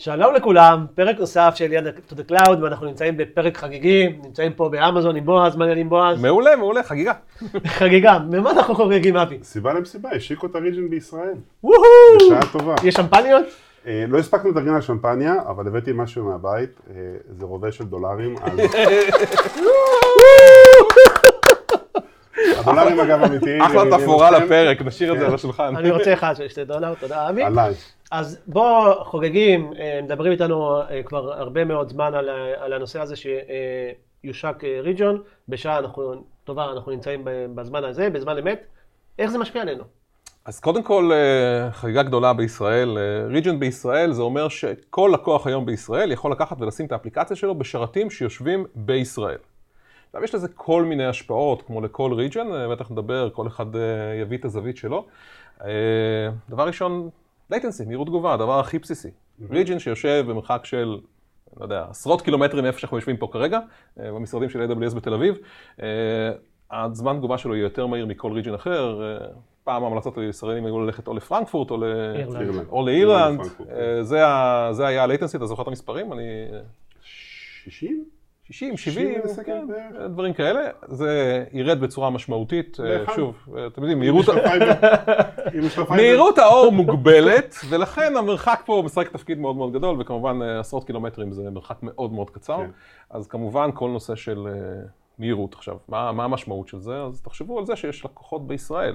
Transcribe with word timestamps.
שלום 0.00 0.34
לכולם, 0.34 0.86
פרק 0.94 1.18
נוסף 1.18 1.52
של 1.54 1.72
יד 1.72 1.86
to 1.86 2.12
the 2.12 2.32
cloud 2.32 2.58
ואנחנו 2.62 2.86
נמצאים 2.86 3.16
בפרק 3.16 3.56
חגיגי, 3.56 4.08
נמצאים 4.24 4.52
פה 4.52 4.68
באמזון 4.68 5.16
עם 5.16 5.24
בועז, 5.24 5.56
מה 5.56 5.64
העניינים 5.64 5.88
בועז? 5.88 6.22
מעולה, 6.22 6.56
מעולה, 6.56 6.82
חגיגה. 6.82 7.12
חגיגה, 7.78 8.18
ממה 8.18 8.50
אנחנו 8.50 8.74
חוגגים 8.74 9.16
אבי? 9.16 9.38
סיבה 9.42 9.72
למסיבה, 9.72 10.08
השיקו 10.12 10.46
את 10.46 10.54
הריג'ן 10.54 10.90
בישראל. 10.90 11.34
וואו! 11.64 11.80
בשעה 12.16 12.40
טובה. 12.52 12.74
יש 12.84 12.94
שמפניות? 12.94 13.44
אה, 13.86 14.04
לא 14.08 14.18
הספקנו 14.18 14.50
לדרגן 14.50 14.74
על 14.74 14.80
שמפניה, 14.80 15.34
אבל 15.48 15.66
הבאתי 15.66 15.90
משהו 15.94 16.24
מהבית, 16.24 16.80
אה, 16.90 16.94
זה 17.38 17.44
רובה 17.44 17.72
של 17.72 17.84
דולרים, 17.84 18.34
אז... 18.42 18.58
הדולרים 22.68 23.00
אגב 23.00 23.22
אמיתיים. 23.22 23.62
אחלה 23.62 23.98
תפאורה. 23.98 24.30
לפרק, 24.30 24.82
נשאיר 24.82 25.12
את 25.12 25.18
זה 25.18 25.24
כן. 25.24 25.30
על 25.30 25.34
השולחן. 25.34 25.76
אני 25.76 25.90
רוצה 25.90 26.12
אחד 26.12 26.34
של 26.36 26.48
שתי 26.48 26.64
דולר, 26.64 26.94
תודה 26.94 27.28
אבי. 27.28 27.42
עליי. 27.42 27.74
אז 28.10 28.38
בוא 28.46 29.04
חוגגים, 29.04 29.72
אה, 29.78 30.00
מדברים 30.02 30.32
איתנו 30.32 30.80
אה, 30.80 31.02
כבר 31.02 31.32
הרבה 31.32 31.64
מאוד 31.64 31.88
זמן 31.88 32.14
על, 32.60 32.72
הנושא 32.72 33.00
הזה 33.00 33.14
שיושק 33.16 34.64
ריג'ון, 34.82 35.22
בשעה 35.48 35.78
אנחנו, 35.78 36.14
טובה 36.44 36.72
אנחנו 36.72 36.92
נמצאים 36.92 37.24
בזמן 37.54 37.84
הזה, 37.84 38.10
בזמן 38.10 38.38
אמת, 38.38 38.66
איך 39.18 39.30
זה 39.30 39.38
משפיע 39.38 39.62
עלינו? 39.62 39.84
אז 40.44 40.60
קודם 40.60 40.82
כל, 40.82 41.10
אה, 41.12 41.72
חגיגה 41.72 42.02
גדולה 42.02 42.32
בישראל. 42.32 42.98
ריג'ן 43.28 43.60
בישראל 43.60 44.12
זה 44.12 44.22
אומר 44.22 44.48
שכל 44.48 45.10
לקוח 45.14 45.46
היום 45.46 45.66
בישראל 45.66 46.12
יכול 46.12 46.32
לקחת 46.32 46.60
ולשים 46.60 46.86
את 46.86 46.92
האפליקציה 46.92 47.36
שלו 47.36 47.54
בשרתים 47.54 48.10
שיושבים 48.10 48.64
בישראל. 48.74 49.38
עכשיו, 50.08 50.24
יש 50.24 50.34
לזה 50.34 50.48
כל 50.48 50.84
מיני 50.84 51.06
השפעות, 51.06 51.62
כמו 51.62 51.80
לכל 51.80 52.12
ריג'ן, 52.12 52.46
בטח 52.70 52.90
נדבר, 52.90 53.30
כל 53.30 53.46
אחד 53.46 53.76
אה, 53.76 53.80
יביא 54.20 54.38
את 54.38 54.44
הזווית 54.44 54.76
שלו. 54.76 55.06
אה, 55.64 55.68
דבר 56.48 56.66
ראשון, 56.66 57.08
latency, 57.52 57.84
מהירות 57.86 58.06
תגובה, 58.06 58.34
הדבר 58.34 58.60
הכי 58.60 58.78
בסיסי. 58.78 59.08
ריג'ן 59.50 59.78
שיושב 59.78 60.24
במרחק 60.28 60.60
של, 60.64 60.98
לא 61.56 61.64
יודע, 61.64 61.84
עשרות 61.90 62.22
קילומטרים 62.22 62.64
מאיפה 62.64 62.78
שאנחנו 62.78 62.96
יושבים 62.96 63.16
פה 63.16 63.28
כרגע, 63.32 63.58
אה, 64.00 64.12
במשרדים 64.12 64.48
של 64.50 64.70
AWS 64.72 64.94
בתל 64.94 65.14
אביב, 65.14 65.34
אה, 65.82 65.86
הזמן 66.72 67.16
תגובה 67.16 67.38
שלו 67.38 67.54
יהיה 67.54 67.62
יותר 67.64 67.86
מהיר 67.86 68.06
מכל 68.06 68.32
ריג'ן 68.32 68.54
אחר. 68.54 69.02
אה, 69.02 69.26
פעם 69.64 69.84
ההמלצות 69.84 70.16
לישראלים 70.16 70.66
היו 70.66 70.80
ללכת 70.80 71.08
או 71.08 71.14
לפרנקפורט 71.14 71.70
או. 71.70 71.76
או 72.68 72.86
לאירלנד. 72.86 73.40
אה, 73.70 74.02
ה- 74.26 74.72
זה 74.72 74.86
היה 74.86 75.04
ה-latency, 75.04 75.36
אתה 75.36 75.46
זוכר 75.46 75.62
את 75.62 75.68
המספרים? 75.68 76.12
אני... 76.12 76.22
60? 77.02 78.04
60, 78.50 78.76
70, 78.76 79.20
בסקנד 79.24 79.46
כן, 79.46 79.68
בערך. 79.68 80.10
דברים 80.10 80.32
כאלה, 80.32 80.60
זה 80.86 81.44
ירד 81.52 81.80
בצורה 81.80 82.10
משמעותית, 82.10 82.76
אה. 82.80 83.14
שוב, 83.14 83.36
אה, 83.56 83.66
אתם 83.66 83.82
יודעים, 83.82 83.98
מהירות, 83.98 84.26
האור 86.38 86.72
מוגבלת, 86.72 87.54
ולכן 87.68 88.16
המרחק 88.16 88.62
פה 88.64 88.82
משחק 88.84 89.08
תפקיד 89.08 89.38
מאוד 89.38 89.56
מאוד 89.56 89.72
גדול, 89.72 90.00
וכמובן 90.00 90.42
אה, 90.42 90.60
עשרות 90.60 90.84
קילומטרים 90.84 91.32
זה 91.32 91.50
מרחק 91.50 91.76
מאוד 91.82 92.12
מאוד 92.12 92.30
קצר, 92.30 92.56
כן. 92.56 92.70
אז 93.10 93.26
כמובן 93.26 93.70
כל 93.74 93.90
נושא 93.90 94.14
של 94.14 94.46
מהירות 95.18 95.54
עכשיו, 95.54 95.76
מה 95.88 96.12
מה 96.12 96.24
המשמעות 96.24 96.68
של 96.68 96.78
זה? 96.78 97.02
אז 97.02 97.20
תחשבו 97.22 97.58
על 97.58 97.66
זה 97.66 97.76
שיש 97.76 98.04
לקוחות 98.04 98.46
בישראל, 98.46 98.94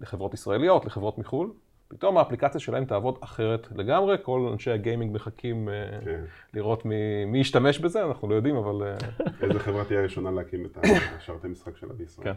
לחברות 0.00 0.34
ישראליות, 0.34 0.84
לחברות 0.84 1.18
מחו"ל, 1.18 1.50
פתאום 1.92 2.18
האפליקציה 2.18 2.60
שלהם 2.60 2.84
תעבוד 2.84 3.18
אחרת 3.20 3.68
לגמרי, 3.74 4.16
כל 4.22 4.48
אנשי 4.52 4.70
הגיימינג 4.70 5.14
מחכים 5.14 5.68
אה, 5.68 5.74
כן. 6.04 6.20
לראות 6.54 6.84
מי 6.84 7.24
מי 7.26 7.38
ישתמש 7.38 7.78
בזה, 7.78 8.04
אנחנו 8.04 8.28
לא 8.28 8.34
יודעים, 8.34 8.56
אבל... 8.56 8.86
אה, 8.86 8.94
איזה 9.42 9.58
חברה 9.58 9.84
תהיה 9.84 10.00
הראשונה 10.00 10.30
להקים 10.30 10.64
את 10.64 10.78
השרתי 11.18 11.48
משחק 11.48 11.76
שלה 11.76 11.92
בישראל? 11.92 12.26
כן. 12.26 12.32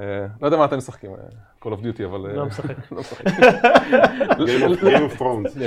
אה, 0.00 0.26
לא 0.42 0.46
יודע 0.46 0.56
מה 0.56 0.64
אתם 0.64 0.76
משחקים, 0.76 1.10
Call 1.62 1.66
of 1.66 1.82
Duty, 1.82 2.04
אבל... 2.04 2.18
לא 2.20 2.46
משחק. 2.46 2.76
לא. 2.92 3.00
Game 4.30 5.12
of- 5.12 5.18
Thrones. 5.18 5.58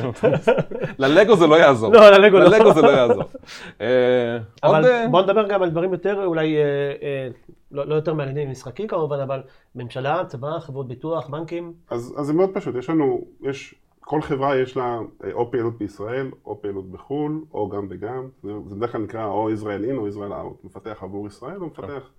ללגו 1.00 1.36
זה 1.36 1.48
לא 1.48 1.56
יעזור. 1.56 1.94
לא, 1.94 2.10
ללגו 2.10 2.38
לא. 2.40 2.46
ללגו 2.46 2.74
זה 2.74 2.82
לא 2.82 2.90
יעזור. 2.90 3.24
אבל 4.64 5.06
בוא 5.12 5.22
נדבר 5.22 5.48
גם 5.48 5.64
על 5.64 5.70
דברים 5.70 5.92
יותר, 5.92 6.26
אולי 6.26 6.56
לא 7.74 7.88
לא 7.88 7.96
יותר 7.96 8.14
מעניינים 8.14 8.52
משחקים 8.52 8.88
כמובן, 8.88 9.20
אבל 9.20 9.44
ממשלה, 9.76 10.26
צבא, 10.26 10.60
חברות 10.60 10.88
ביטוח, 10.88 11.28
בנקים, 11.28 11.74
אז, 11.90 12.16
אז 12.18 12.26
זה 12.26 12.34
מאוד 12.34 12.50
פשוט, 12.54 12.76
יש 12.76 12.90
לנו, 12.90 13.28
יש, 13.42 13.76
כל 14.00 14.22
חברה 14.22 14.58
יש 14.58 14.78
לה 14.78 15.00
אה, 15.24 15.32
או 15.32 15.52
פעילות 15.52 15.78
בישראל, 15.78 16.32
או 16.46 16.62
פעילות 16.62 16.92
בחו"ל, 16.92 17.46
או 17.54 17.70
גם 17.70 17.88
וגם. 17.90 18.30
זה, 18.44 18.54
בדרך 18.76 18.92
כלל 18.92 19.02
נקרא 19.02 19.26
או 19.26 19.52
ישראל 19.52 19.86
אין 19.86 19.98
או 19.98 20.08
ישראל 20.08 20.34
אאוט. 20.34 20.64
מפתח 20.64 20.98
עבור 21.02 21.28
ישראל 21.28 21.62
או 21.62 21.68
מפתח 21.68 22.12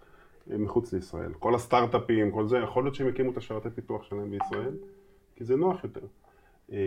אה, 0.51 0.59
מחוץ 0.59 0.93
לישראל. 0.93 1.33
כל 1.39 1.55
הסטארט-אפים, 1.55 2.31
כל 2.31 2.47
זה, 2.47 2.59
יכול 2.59 2.85
להיות 2.85 2.95
שהם 2.95 3.09
יקימו 3.09 3.33
את 3.33 3.37
השרתי 3.37 3.71
פיתוח 3.71 4.03
שלהם 4.03 4.31
בישראל, 4.31 4.75
כי 5.37 5.45
זה 5.45 5.57
נוח 5.57 5.85
יותר. 5.85 6.07
אה, 6.73 6.79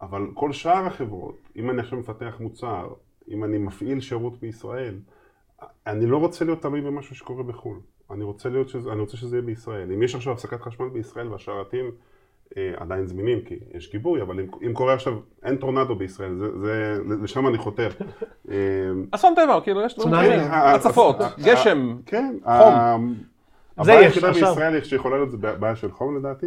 אבל 0.00 0.26
כל 0.34 0.52
שאר 0.52 0.86
החברות, 0.86 1.48
אם 1.56 1.70
אני 1.70 1.80
עכשיו 1.80 1.98
מפתח 1.98 2.36
מוצר, 2.40 2.88
אם 3.28 3.44
אני 3.44 3.58
מפעיל 3.58 4.00
שירות 4.00 4.40
בישראל, 4.40 4.98
אני 5.86 6.06
לא 6.06 6.16
רוצה 6.16 6.44
להיות 6.44 6.62
תלוי 6.62 6.80
במשהו 6.80 7.14
שקורה 7.14 7.42
בחו"ל. 7.42 7.80
אני 8.10 8.24
רוצה, 8.24 8.48
להיות 8.48 8.68
שזה, 8.68 8.92
אני 8.92 9.00
רוצה 9.00 9.16
שזה 9.16 9.36
יהיה 9.36 9.46
בישראל. 9.46 9.92
אם 9.92 10.02
יש 10.02 10.14
עכשיו 10.14 10.32
הפסקת 10.32 10.60
חשמל 10.60 10.88
בישראל 10.88 11.28
והשרתים 11.28 11.90
אה, 12.56 12.72
עדיין 12.76 13.06
זמינים, 13.06 13.40
כי 13.40 13.58
יש 13.74 13.92
גיבוי, 13.92 14.22
אבל 14.22 14.40
אם, 14.40 14.46
אם 14.66 14.72
קורה 14.72 14.94
עכשיו, 14.94 15.18
אין 15.42 15.56
טורנדו 15.56 15.94
בישראל, 15.94 16.34
זה, 16.34 16.58
זה, 16.58 16.98
לשם 17.22 17.46
אני 17.46 17.58
חותר. 17.58 17.88
אה, 18.50 18.56
אסון 19.10 19.34
טבע, 19.34 19.60
כאילו, 19.60 19.82
יש 19.82 19.98
דברים 19.98 20.40
הצפות, 20.50 21.16
גשם. 21.38 21.96
כן, 22.06 22.36
חום. 22.44 23.14
הבעיה 23.76 24.00
יש, 24.00 24.06
היחידה. 24.06 24.32
בישראל 24.32 24.84
שיכולה 24.84 25.16
להיות 25.16 25.30
זה 25.30 25.36
בעיה 25.36 25.76
של 25.76 25.90
חום 25.90 26.16
לדעתי, 26.16 26.46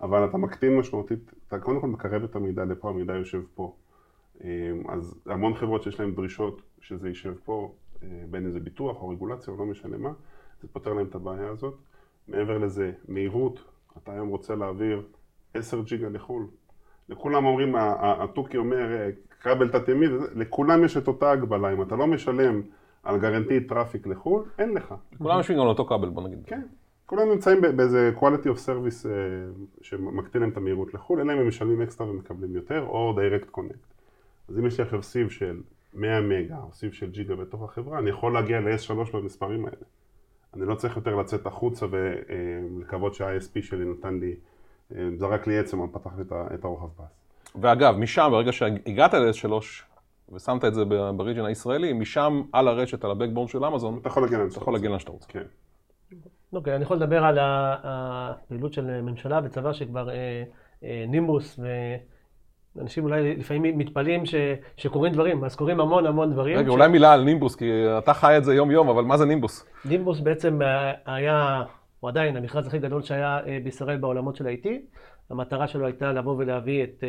אבל 0.00 0.24
אתה 0.24 0.38
מקטין 0.38 0.76
משמעותית, 0.76 1.32
אתה 1.48 1.58
קודם 1.58 1.80
כל 1.80 1.86
מקרב 1.86 2.24
את 2.24 2.36
המידע 2.36 2.64
לפה, 2.64 2.88
המידע 2.88 3.12
יושב 3.12 3.40
פה. 3.54 3.74
אה, 4.44 4.48
אז 4.88 5.14
המון 5.26 5.54
חברות 5.54 5.82
שיש 5.82 6.00
להן 6.00 6.14
דרישות 6.14 6.62
שזה 6.80 7.08
יישב 7.08 7.34
פה, 7.44 7.72
בין 8.30 8.44
אם 8.44 8.50
זה 8.50 8.60
ביטוח 8.60 9.02
או 9.02 9.08
רגולציה 9.08 9.52
או 9.54 9.58
לא 9.58 9.64
משנה 9.66 9.96
מה, 9.96 10.10
זה 10.62 10.68
פותר 10.72 10.92
להם 10.92 11.06
את 11.06 11.14
הבעיה 11.14 11.48
הזאת. 11.48 11.74
מעבר 12.28 12.58
לזה, 12.58 12.92
מהירות, 13.08 13.64
אתה 14.02 14.12
היום 14.12 14.28
רוצה 14.28 14.54
להעביר 14.54 15.02
10 15.54 15.82
ג'יגה 15.82 16.08
לחו"ל. 16.08 16.46
לכולם 17.08 17.44
אומרים, 17.44 17.74
התוכי 18.00 18.56
אומר, 18.56 18.92
אה, 18.92 19.08
כבל 19.42 19.68
תת-ימי, 19.68 20.08
וזה- 20.08 20.26
לכולם 20.34 20.84
יש 20.84 20.96
את 20.96 21.08
אותה 21.08 21.30
הגבלה, 21.30 21.72
אם 21.72 21.82
אתה 21.82 21.96
לא 21.96 22.06
משלם 22.06 22.62
על 23.02 23.18
guaranteed 23.18 23.60
traffic 23.60 24.06
לחו"ל, 24.06 24.44
אין 24.58 24.74
לך. 24.74 24.94
כולם 25.18 25.36
יושבים 25.38 25.56
גם 25.56 25.62
על 25.62 25.68
אותו 25.68 25.84
כבל, 25.86 26.08
בוא 26.08 26.22
נגיד. 26.22 26.38
כן. 26.46 26.62
כולם 27.06 27.28
נמצאים 27.30 27.60
באיזה 27.76 28.10
quality 28.16 28.44
of 28.46 28.66
service 28.66 29.06
אה, 29.08 29.10
שמקטין 29.82 30.40
להם 30.40 30.50
את 30.50 30.56
המהירות 30.56 30.94
לחו"ל, 30.94 31.20
אלא 31.20 31.32
אם 31.32 31.38
הם 31.38 31.48
משלמים 31.48 31.82
אקסטרה 31.82 32.10
ומקבלים 32.10 32.54
יותר, 32.56 32.82
או 32.86 33.14
direct 33.18 33.56
connect. 33.58 33.94
אז 34.48 34.58
אם 34.58 34.66
יש 34.66 34.78
לי 34.80 34.84
עכשיו 34.84 35.02
סיב 35.02 35.28
של 35.30 35.60
100 35.98 36.20
מגה, 36.20 36.56
או 36.56 36.72
סיב 36.72 36.92
של 36.92 37.10
ג'יגה 37.10 37.36
בתוך 37.36 37.62
החברה, 37.62 37.98
אני 37.98 38.10
יכול 38.10 38.32
להגיע 38.32 38.60
ל-S3 38.60 39.12
במספרים 39.12 39.64
האלה. 39.64 39.76
אני 40.54 40.66
לא 40.66 40.74
צריך 40.74 40.96
יותר 40.96 41.14
לצאת 41.14 41.46
החוצה 41.46 41.86
ולקוות 41.90 43.14
שה-ISP 43.14 43.62
שלי 43.62 43.84
נתן 43.84 44.18
לי, 44.18 44.34
אה, 44.94 45.08
זרק 45.16 45.46
לי 45.46 45.58
עצם, 45.58 45.80
אבל 45.80 45.88
פתח 45.92 46.10
לי 46.16 46.24
את 46.54 46.64
הרוחב 46.64 46.88
פס. 46.96 47.18
ואגב, 47.60 47.96
משם, 47.96 48.28
ברגע 48.30 48.52
שהגעת 48.52 49.14
ל-S3, 49.14 49.52
ושמת 50.32 50.64
את 50.64 50.74
זה 50.74 50.84
בריג'ן 51.16 51.44
הישראלי, 51.44 51.92
משם 51.92 52.42
על 52.52 52.68
הרשת, 52.68 53.04
על 53.04 53.10
הבקבורן 53.10 53.48
של 53.48 53.64
אמזון, 53.64 53.98
אתה 54.00 54.08
יכול 54.08 54.22
להגיע 54.22 54.38
לאן 54.38 54.48
אתה 54.48 54.58
יכול 54.58 54.72
להגיע 54.72 54.90
לאן 54.90 54.98
שאתה 54.98 55.12
רוצה. 55.12 55.26
כן. 55.28 55.42
אוקיי, 56.52 56.74
אני 56.74 56.82
יכול 56.82 56.96
לדבר 56.96 57.24
על 57.24 57.38
הפעילות 57.40 58.72
של 58.72 59.00
ממשלה 59.00 59.40
וצבא 59.44 59.72
שכבר 59.72 60.10
אה, 60.10 60.42
אה, 60.82 61.04
ואנשים 62.78 63.04
אולי 63.04 63.36
לפעמים 63.36 63.78
מתפלאים 63.78 64.26
ש, 64.26 64.34
שקורים 64.76 65.12
דברים, 65.12 65.44
אז 65.44 65.56
קורים 65.56 65.80
המון 65.80 66.06
המון 66.06 66.32
דברים. 66.32 66.58
רגע, 66.58 66.70
ש- 66.70 66.72
אולי 66.72 66.88
מילה 66.88 67.12
על 67.12 67.24
נימבוס, 67.24 67.56
כי 67.56 67.70
אתה 67.98 68.14
חי 68.14 68.36
את 68.36 68.44
זה 68.44 68.54
יום-יום, 68.54 68.88
אבל 68.88 69.04
מה 69.04 69.16
זה 69.16 69.24
נימבוס? 69.24 69.66
נימבוס 69.84 70.20
בעצם 70.20 70.62
אה, 70.62 70.92
היה, 71.06 71.62
או 72.02 72.08
עדיין, 72.08 72.36
המכרז 72.36 72.66
הכי 72.66 72.78
גדול 72.78 73.02
שהיה 73.02 73.40
אה, 73.46 73.58
בישראל 73.64 73.96
בעולמות 73.96 74.36
של 74.36 74.46
IT. 74.46 74.68
המטרה 75.30 75.66
שלו 75.66 75.86
הייתה 75.86 76.12
לבוא 76.12 76.34
ולהביא 76.38 76.84
את 76.84 77.04
אה, 77.04 77.08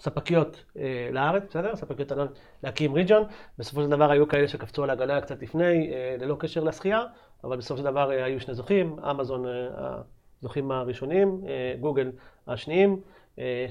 ספקיות 0.00 0.64
לארץ, 1.12 1.42
בסדר? 1.50 1.76
ספקיות 1.76 2.12
ענן, 2.12 2.26
להקים 2.62 2.94
ריג'ון. 2.94 3.22
בסופו 3.58 3.82
של 3.82 3.90
דבר 3.90 4.10
היו 4.10 4.28
כאלה 4.28 4.48
שקפצו 4.48 4.82
על 4.82 4.90
העגלה 4.90 5.20
קצת 5.20 5.42
לפני, 5.42 5.90
ללא 6.20 6.36
קשר 6.38 6.64
לשחייה, 6.64 7.00
אבל 7.44 7.56
בסופו 7.56 7.78
של 7.78 7.84
דבר 7.84 8.10
היו 8.10 8.40
שני 8.40 8.54
זוכים, 8.54 8.96
אמזון 9.10 9.44
הזוכים 10.40 10.70
הראשונים, 10.70 11.40
גוגל 11.80 12.10
השניים, 12.46 13.00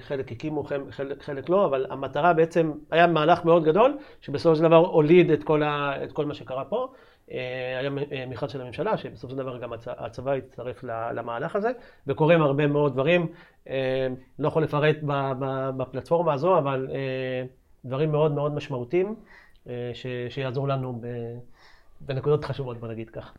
חלק 0.02 0.32
הקימו, 0.32 0.64
חלק, 0.90 1.24
חלק 1.24 1.50
לא, 1.50 1.66
אבל 1.66 1.86
המטרה 1.90 2.34
בעצם, 2.34 2.72
היה 2.92 3.08
מהלך 3.08 3.46
מאוד 3.46 3.64
גדול, 3.64 3.98
שבסופו 4.22 4.56
של 4.56 4.62
דבר 4.62 4.76
הוליד 4.78 5.32
את 5.32 5.44
כל, 5.44 5.64
ה, 5.64 6.04
את 6.04 6.12
כל 6.12 6.26
מה 6.26 6.34
שקרה 6.34 6.66
פה. 6.66 6.88
אה, 7.32 7.80
היה 8.12 8.26
מכרז 8.26 8.52
של 8.52 8.62
הממשלה, 8.62 8.98
שבסופו 8.98 9.32
של 9.32 9.38
דבר 9.38 9.58
גם 9.58 9.74
הצבא 9.88 10.32
הצטרף 10.32 10.84
למהלך 11.14 11.56
הזה, 11.56 11.72
וקורים 12.08 12.42
הרבה 12.42 12.68
מאוד 12.68 12.94
דברים. 12.94 13.28
לא 14.40 14.48
יכול 14.48 14.64
לפרט 14.64 14.96
בפלטפורמה 15.78 16.34
הזו, 16.34 16.58
אבל 16.58 16.88
דברים 17.86 18.12
מאוד 18.12 18.32
מאוד 18.32 18.54
משמעותיים, 18.54 19.16
שיעזור 20.30 20.68
לנו 20.68 21.02
בנקודות 22.02 22.46
חשובות, 22.46 22.78
בוא 22.78 22.88
נגיד 22.88 23.10
כך. 23.10 23.34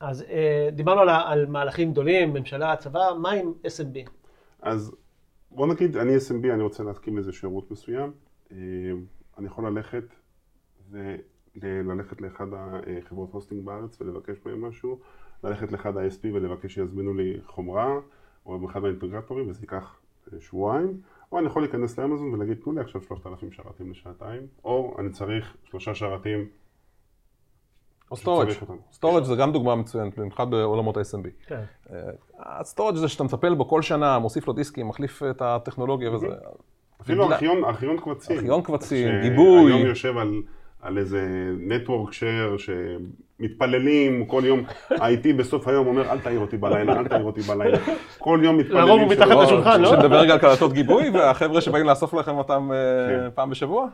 אז 0.00 0.22
אה, 0.22 0.68
דיברנו 0.72 1.00
על, 1.00 1.08
על 1.08 1.46
מהלכים 1.46 1.92
גדולים, 1.92 2.32
ממשלה, 2.32 2.76
צבא, 2.76 3.00
מה 3.22 3.30
עם 3.30 3.52
SMB? 3.64 4.10
אז 4.62 4.96
בוא 5.50 5.66
נגיד, 5.66 5.96
אני 5.96 6.16
SMB, 6.16 6.52
אני 6.54 6.62
רוצה 6.62 6.82
להתקים 6.82 7.18
איזה 7.18 7.32
שירות 7.32 7.70
מסוים. 7.70 8.12
אה, 8.52 8.56
אני 9.38 9.46
יכול 9.46 9.68
ללכת 9.68 10.04
וללכת 10.90 12.20
לאחד 12.20 12.46
החברות 12.52 13.32
הוסטינג 13.32 13.64
בארץ 13.64 14.00
ולבקש 14.00 14.36
מהם 14.46 14.64
משהו, 14.64 14.98
ללכת 15.44 15.72
לאחד 15.72 15.96
ה-SP 15.96 16.26
ולבקש 16.34 16.74
שיזמינו 16.74 17.14
לי 17.14 17.40
חומרה, 17.46 17.98
או 18.46 18.58
באחד 18.58 18.84
האינטגרטורים, 18.84 19.50
וזה 19.50 19.60
ייקח 19.62 20.00
אה, 20.32 20.40
שבועיים. 20.40 21.00
או 21.32 21.38
אני 21.38 21.46
יכול 21.46 21.62
להיכנס 21.62 21.98
לאמזון 21.98 22.34
ולהגיד, 22.34 22.56
תנו 22.64 22.72
לי 22.72 22.80
עכשיו 22.80 23.02
3,000 23.02 23.52
שרתים 23.52 23.90
לשעתיים, 23.90 24.46
או 24.64 24.96
אני 24.98 25.10
צריך 25.10 25.56
שלושה 25.64 25.94
שרתים 25.94 26.48
או 28.10 28.16
storage. 28.16 28.48
storage 28.92 29.24
זה 29.24 29.36
גם 29.36 29.52
דוגמה 29.52 29.74
מצוינת, 29.74 30.18
במיוחד 30.18 30.50
בעולמות 30.50 30.96
ה-SMB. 30.96 31.28
כן. 31.46 31.60
ה 32.38 32.45
storage 32.45 32.96
זה 32.96 33.08
שאתה 33.08 33.24
מטפל 33.24 33.54
בו 33.54 33.68
כל 33.68 33.82
שנה, 33.82 34.18
מוסיף 34.18 34.46
לו 34.46 34.52
דיסקים, 34.52 34.88
מחליף 34.88 35.22
את 35.22 35.42
הטכנולוגיה 35.42 36.14
וזה. 36.14 36.26
אפילו 37.00 37.32
ארכיון 37.64 37.98
קבצים. 37.98 38.36
ארכיון 38.36 38.62
קבצים, 38.62 39.08
גיבוי. 39.22 39.72
שהיום 39.72 39.86
יושב 39.86 40.16
על... 40.18 40.42
על 40.82 40.98
איזה 40.98 41.52
network 41.58 42.12
share 42.12 42.56
שמתפללים 42.58 44.26
כל 44.26 44.42
יום, 44.44 44.62
IT 44.90 45.32
בסוף 45.36 45.68
היום 45.68 45.86
אומר 45.86 46.10
אל 46.10 46.18
תעיר 46.18 46.40
אותי 46.40 46.56
בלילה, 46.56 46.98
אל 46.98 47.08
תעיר 47.08 47.24
אותי 47.24 47.40
בלילה, 47.40 47.78
כל 48.18 48.40
יום 48.42 48.56
מתפללים. 48.56 48.86
לרוב 48.86 49.00
הוא 49.00 49.10
מתחת 49.10 49.36
לשולחן, 49.42 49.80
לא? 49.80 49.90
שנדבר 49.90 50.20
רגע 50.20 50.32
על 50.32 50.38
קלטות 50.38 50.72
גיבוי 50.72 51.10
והחבר'ה 51.10 51.60
שבאים 51.60 51.86
לאסוף 51.86 52.14
לכם 52.14 52.38
אותם 52.38 52.70
אה, 52.72 52.76
כן. 53.08 53.28
פעם 53.34 53.50
בשבוע? 53.50 53.88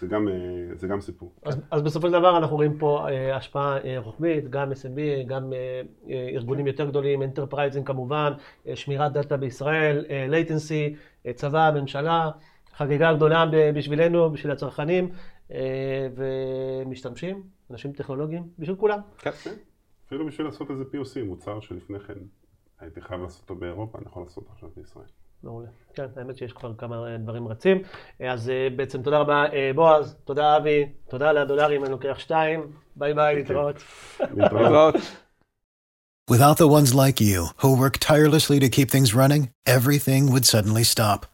זה 0.00 0.06
גם, 0.06 0.28
אה, 0.28 0.34
זה 0.74 0.86
גם 0.86 1.00
סיפור. 1.00 1.32
אז, 1.42 1.56
אז 1.70 1.82
בסופו 1.82 2.06
של 2.06 2.12
דבר 2.12 2.38
אנחנו 2.38 2.56
רואים 2.56 2.78
פה 2.78 3.06
אה, 3.08 3.36
השפעה 3.36 3.78
אה, 3.84 3.98
רוחבית, 3.98 4.50
גם 4.50 4.72
SMB, 4.72 5.26
גם 5.26 5.52
ארגונים 6.08 6.66
יותר 6.66 6.88
גדולים, 6.88 7.22
אנטרפרייזים 7.22 7.84
כמובן, 7.84 8.32
שמירת 8.74 9.12
data 9.12 9.36
בישראל, 9.36 10.04
latency, 10.30 10.96
צבא, 11.34 11.70
ממשלה, 11.74 12.30
חגיגה 12.76 13.14
גדולה 13.14 13.44
בשבילנו, 13.74 14.30
בשביל 14.30 14.52
הצרכנים 14.52 15.10
ומשתמשים, 16.14 17.42
אנשים 17.70 17.92
טכנולוגיים, 17.92 18.48
בשביל 18.58 18.76
כולם. 18.76 18.98
כן, 19.18 19.30
כן. 19.30 19.54
אפילו 20.06 20.26
בשביל 20.26 20.46
לעשות 20.46 20.70
איזה 20.70 20.84
POC, 20.84 21.24
מוצר 21.24 21.60
שלפני 21.60 22.00
כן 22.00 22.18
הייתי 22.80 23.00
חייב 23.00 23.20
לעשות 23.20 23.42
אותו 23.42 23.54
באירופה, 23.54 23.98
אני 23.98 24.06
יכול 24.06 24.22
לעשות 24.22 24.44
אותו 24.44 24.52
עכשיו 24.52 24.68
בישראל. 24.76 25.06
מעולה. 25.43 25.67
כן, 25.93 26.05
האמת 26.17 26.37
שיש 26.37 26.53
כבר 26.53 26.73
כמה 26.77 27.17
דברים 27.19 27.47
רצים. 27.47 27.81
אז 28.19 28.49
אה, 28.49 28.67
בעצם 28.75 29.01
תודה 29.01 29.17
רבה 29.17 29.45
אה, 29.53 29.71
בועז, 29.75 30.15
תודה 30.23 30.57
אבי, 30.57 30.85
תודה 31.09 31.29
על 31.29 31.37
הדולרים, 31.37 31.83
אני 31.83 31.91
לוקח 31.91 32.15
שתיים. 32.19 32.71
ביי 32.95 33.13
ביי, 33.13 33.35
להתראות. 33.35 33.75
להתראות. 34.37 34.95
Without 36.31 36.57
the 36.57 36.69
ones 36.79 36.93
like 36.93 37.19
you, 37.19 37.47
who 37.57 37.77
work 37.77 37.97
tirelessly 37.99 38.57
to 38.61 38.69
keep 38.69 38.89
things 38.89 39.13
running, 39.13 39.49
everything 39.65 40.31
would 40.31 40.45
suddenly 40.45 40.85
stop. 40.95 41.25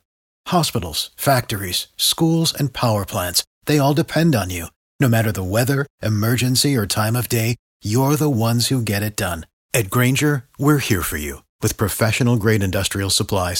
Hospitals, 0.48 1.12
factories, 1.16 1.80
schools, 1.96 2.50
and 2.60 2.74
power 2.74 3.06
plants, 3.06 3.44
they 3.68 3.78
all 3.78 3.94
depend 3.94 4.36
on 4.36 4.50
you. 4.50 4.66
No 5.00 5.08
matter 5.08 5.32
the 5.32 5.52
weather, 5.56 5.86
emergency, 6.02 6.76
or 6.76 6.88
time 6.88 7.16
of 7.16 7.30
day, 7.30 7.56
you're 7.84 8.16
the 8.16 8.36
ones 8.50 8.70
who 8.70 8.82
get 8.82 9.04
it 9.04 9.16
done. 9.16 9.46
At 9.74 9.92
Granger, 9.92 10.46
we're 10.58 10.80
here 10.90 11.04
for 11.04 11.18
you 11.18 11.44
with 11.62 11.78
professional 11.78 12.38
grade 12.38 12.64
industrial 12.64 13.12
supplies. 13.12 13.60